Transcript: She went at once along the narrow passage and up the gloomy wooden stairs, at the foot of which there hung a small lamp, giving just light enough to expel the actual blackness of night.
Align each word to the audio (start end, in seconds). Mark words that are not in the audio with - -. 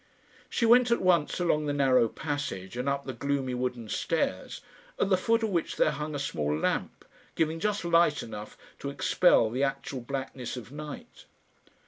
She 0.49 0.65
went 0.65 0.89
at 0.89 0.99
once 0.99 1.39
along 1.39 1.67
the 1.67 1.73
narrow 1.73 2.07
passage 2.07 2.75
and 2.75 2.89
up 2.89 3.05
the 3.05 3.13
gloomy 3.13 3.53
wooden 3.53 3.87
stairs, 3.87 4.61
at 4.99 5.09
the 5.11 5.15
foot 5.15 5.43
of 5.43 5.49
which 5.49 5.75
there 5.75 5.91
hung 5.91 6.15
a 6.15 6.17
small 6.17 6.57
lamp, 6.57 7.05
giving 7.35 7.59
just 7.59 7.85
light 7.85 8.23
enough 8.23 8.57
to 8.79 8.89
expel 8.89 9.51
the 9.51 9.63
actual 9.63 10.01
blackness 10.01 10.57
of 10.57 10.71
night. 10.71 11.25